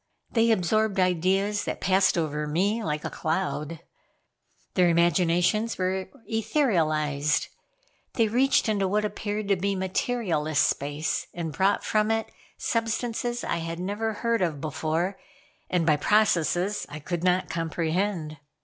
They 0.31 0.49
absorbed 0.49 0.99
ideas 0.99 1.65
that 1.65 1.79
passed 1.79 2.17
over 2.17 2.47
me 2.47 2.83
like 2.83 3.05
a 3.05 3.09
cloud. 3.11 3.81
Their 4.73 4.89
imaginations 4.89 5.77
were 5.77 6.09
etherealized. 6.27 7.49
They 8.13 8.27
reached 8.27 8.67
into 8.67 8.87
what 8.87 9.05
appeared 9.05 9.47
to 9.49 9.55
be 9.55 9.75
materialless 9.75 10.57
space, 10.57 11.27
and 11.35 11.53
brought 11.53 11.83
from 11.85 12.09
it 12.09 12.31
substances 12.57 13.43
I 13.43 13.57
had 13.57 13.77
never 13.79 14.13
heard 14.13 14.41
of 14.41 14.59
before, 14.59 15.19
and 15.69 15.85
by 15.85 15.97
processes 15.97 16.87
I 16.89 16.97
could 16.97 17.23
not 17.23 17.51
comprehend. 17.51 18.37